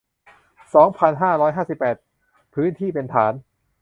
[0.73, 1.97] สองพันห้าร้อยห้าสิบแปด
[2.53, 3.33] พื้นที่เป็นฐาน